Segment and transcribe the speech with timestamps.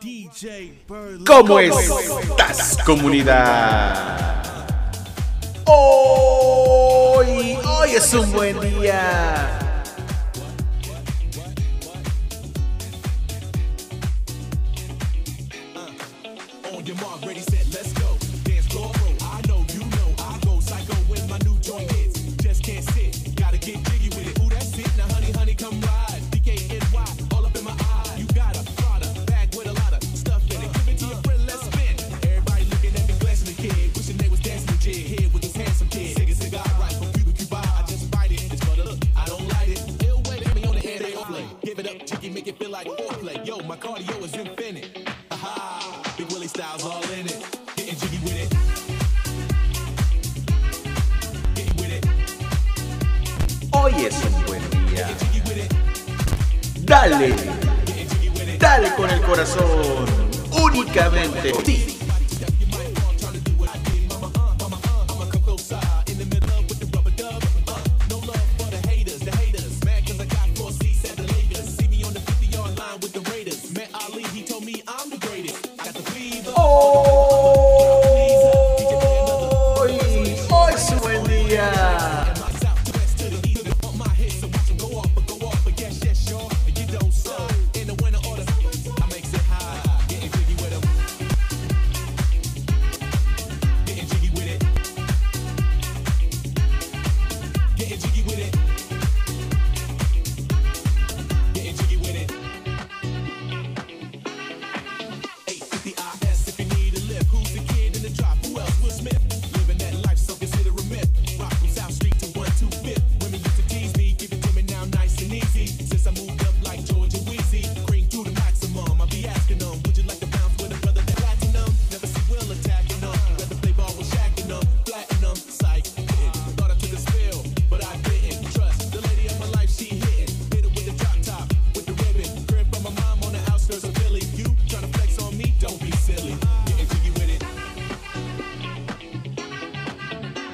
[0.00, 0.78] DJ
[1.26, 4.42] ¿Cómo estás, comunidad?
[5.66, 9.59] Hoy, hoy es un buen día.
[46.50, 47.46] styles all in it.
[53.72, 55.08] Hoy es un buen día.
[56.80, 57.34] Dale.
[58.58, 60.06] Dale con el corazón.
[60.60, 61.99] Únicamente.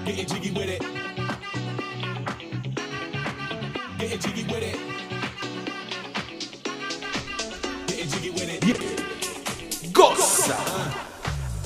[0.06, 0.82] Getting jiggy with it.
[3.98, 4.78] Getting jiggy with it.
[7.88, 8.64] Getting jiggy with it.
[8.64, 9.90] Yeah.
[9.92, 10.56] Goza.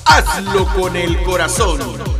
[0.05, 2.10] Hazlo con el corazón.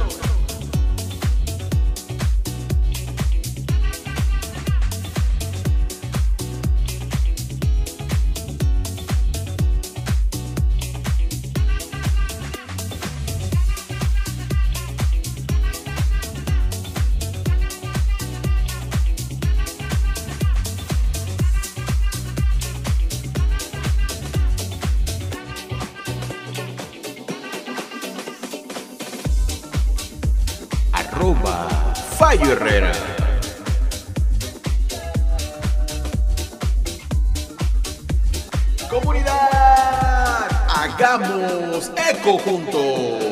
[31.21, 31.67] arroba
[32.17, 32.91] Fallo Herrera.
[38.89, 43.30] Comunidad, hagamos eco juntos.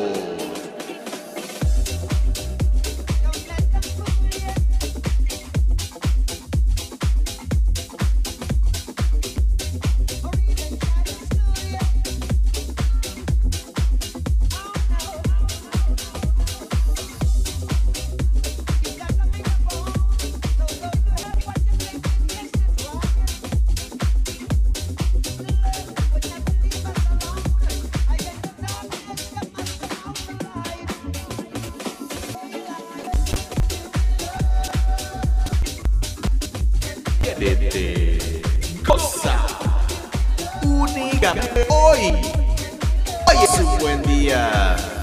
[38.86, 39.46] Cosa
[40.62, 41.34] única
[41.70, 42.12] hoy.
[43.26, 44.99] Hoy es un buen día.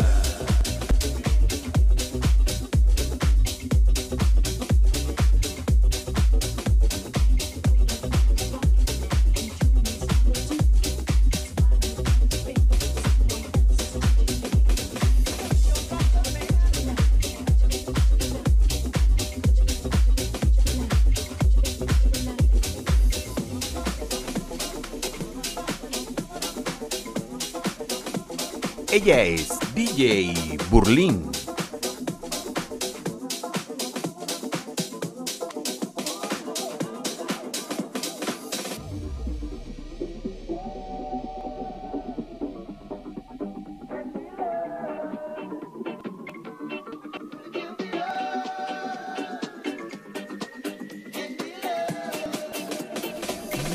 [29.00, 31.30] Ella es DJ Burlín.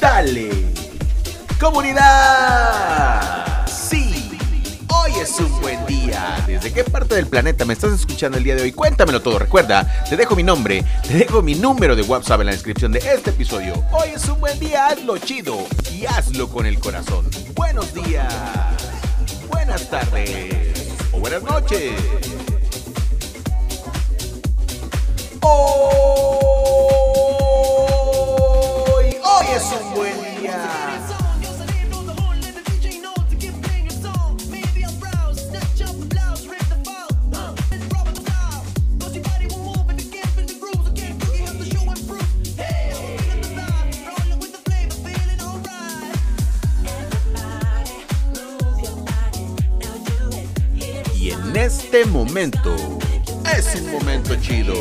[0.00, 0.50] Dale,
[1.60, 3.31] comunidad.
[6.48, 8.72] ¿Desde qué parte del planeta me estás escuchando el día de hoy?
[8.72, 9.38] Cuéntamelo todo.
[9.38, 12.98] Recuerda, te dejo mi nombre, te dejo mi número de WhatsApp en la descripción de
[12.98, 13.72] este episodio.
[13.92, 15.58] Hoy es un buen día, hazlo chido
[15.92, 17.30] y hazlo con el corazón.
[17.54, 18.34] Buenos días,
[19.48, 21.92] buenas tardes o buenas noches.
[51.52, 52.74] En este momento
[53.54, 54.72] es un momento chido.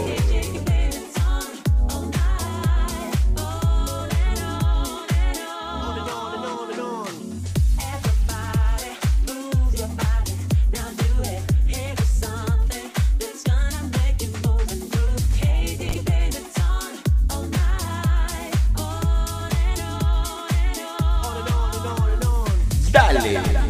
[22.91, 23.60] Dale.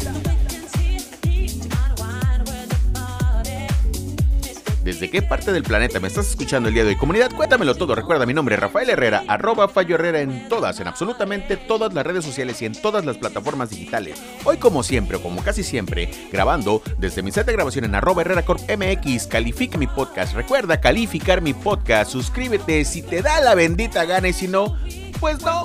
[5.12, 6.96] Qué parte del planeta me estás escuchando el día de hoy?
[6.96, 7.94] Comunidad, cuéntamelo todo.
[7.94, 12.24] Recuerda mi nombre, Rafael Herrera, arroba Fallo Herrera en todas, en absolutamente todas las redes
[12.24, 14.22] sociales y en todas las plataformas digitales.
[14.44, 18.22] Hoy, como siempre, o como casi siempre, grabando desde mi set de grabación en arroba
[18.22, 20.34] Herrera Corp MX, califica mi podcast.
[20.34, 24.78] Recuerda calificar mi podcast, suscríbete si te da la bendita gana y si no,
[25.20, 25.62] pues no.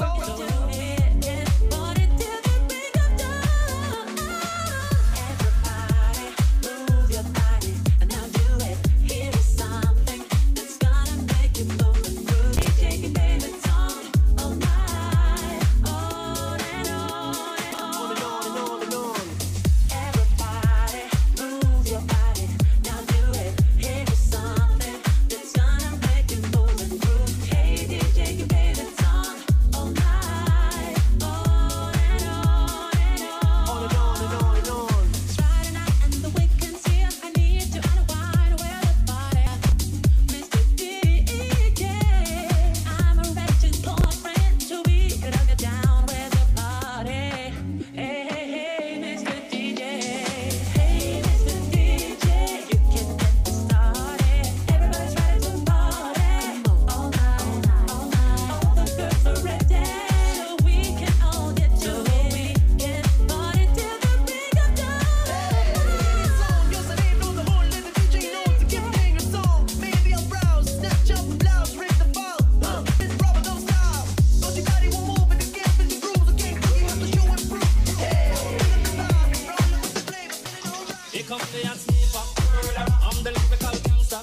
[81.18, 81.66] Here comes the.
[81.66, 84.22] I'm the gangster.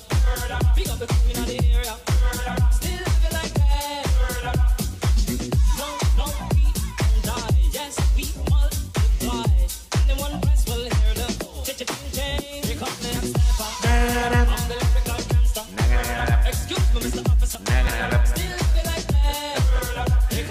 [0.76, 1.06] The
[1.44, 1.94] the area.
[2.70, 4.06] Still you like that.
[5.76, 5.98] Don't
[7.24, 7.50] die.
[7.72, 8.22] Yes, we.
[10.06, 10.38] Anyone
[10.68, 11.26] will hear the
[11.74, 11.84] the.
[14.46, 14.76] I'm the
[15.34, 15.64] gangster.
[16.46, 17.26] Excuse me, Mr.
[17.28, 17.58] Officer.
[17.58, 18.56] Still
[18.86, 19.58] like that.
[20.30, 20.46] The.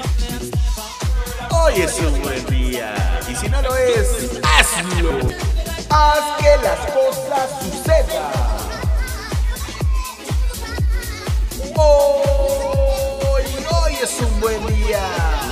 [1.56, 2.90] Hoy es un buen día.
[3.30, 5.53] Y si no lo es, hazlo.
[5.96, 8.32] Haz que las cosas sucedan.
[11.78, 15.43] Hoy, hoy es un buen día.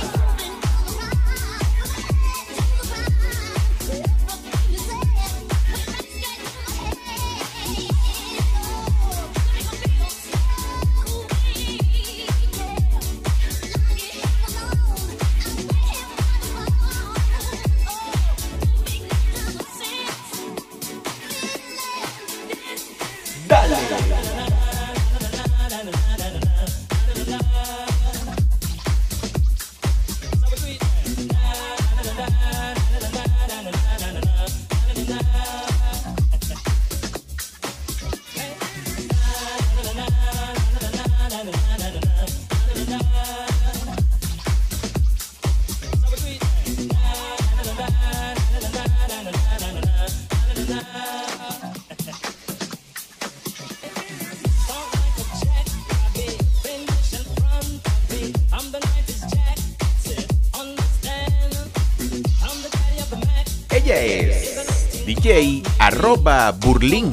[63.92, 67.10] Es DJ arroba burlín.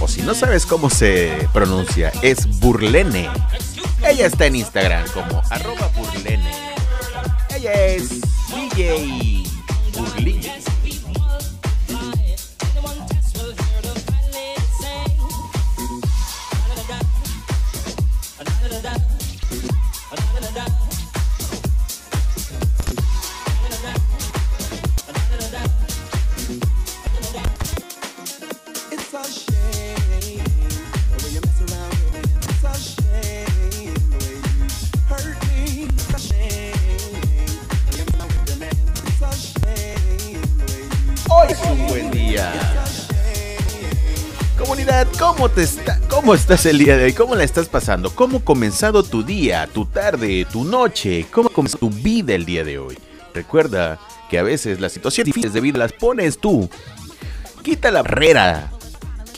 [0.00, 3.28] O si no sabes cómo se pronuncia, es burlene.
[4.08, 6.52] Ella está en Instagram como arroba burlene.
[7.56, 8.20] Ella es
[8.54, 9.39] DJ
[29.12, 29.18] Hoy
[41.48, 41.86] es un
[45.18, 47.12] ¿Cómo, te está, ¿cómo, estás el día de hoy?
[47.12, 48.14] ¿Cómo la estás pasando?
[48.14, 51.26] ¿Cómo ha comenzado tu día, tu tarde, tu noche?
[51.32, 52.96] ¿Cómo ha comenzado tu vida el día de hoy?
[53.34, 53.98] Recuerda
[54.30, 56.70] que a veces las situaciones difíciles de vida las pones tú.
[57.64, 58.70] Quita la barrera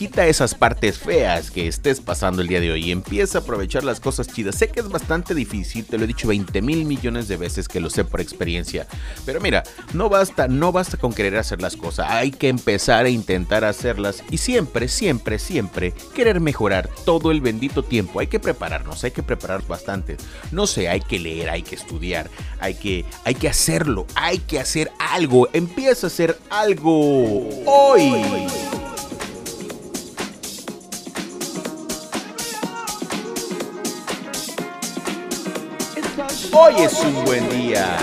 [0.03, 3.85] Quita esas partes feas que estés pasando el día de hoy y empieza a aprovechar
[3.85, 4.55] las cosas chidas.
[4.55, 7.79] Sé que es bastante difícil, te lo he dicho 20 mil millones de veces que
[7.79, 8.85] lo sé por experiencia.
[9.25, 12.07] Pero mira, no basta, no basta con querer hacer las cosas.
[12.09, 17.81] Hay que empezar a intentar hacerlas y siempre, siempre, siempre querer mejorar todo el bendito
[17.81, 18.19] tiempo.
[18.19, 20.17] Hay que prepararnos, hay que preparar bastante.
[20.51, 22.29] No sé, hay que leer, hay que estudiar,
[22.59, 25.47] hay que, hay que hacerlo, hay que hacer algo.
[25.53, 28.11] Empieza a hacer algo hoy.
[36.55, 37.97] Hoy es un buen día.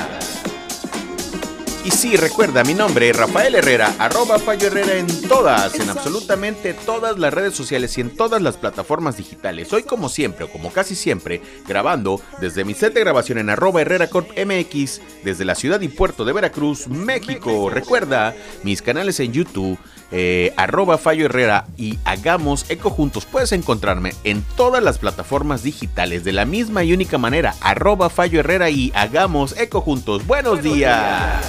[1.84, 6.74] Y sí, recuerda, mi nombre es Rafael Herrera, arroba Fallo Herrera en todas, en absolutamente
[6.74, 9.72] todas las redes sociales y en todas las plataformas digitales.
[9.72, 13.82] Hoy como siempre, o como casi siempre, grabando desde mi set de grabación en arroba
[13.82, 17.70] Herrera Corp MX, desde la ciudad y puerto de Veracruz, México.
[17.70, 19.78] Recuerda, mis canales en YouTube,
[20.12, 23.26] eh, arroba Fallo Herrera y hagamos eco juntos.
[23.26, 28.40] Puedes encontrarme en todas las plataformas digitales de la misma y única manera, arroba Fallo
[28.40, 30.26] Herrera y hagamos eco juntos.
[30.26, 31.44] Buenos días.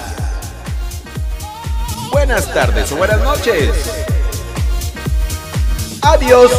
[2.11, 3.71] Buenas tardes o buenas noches.
[6.01, 6.51] Adiós.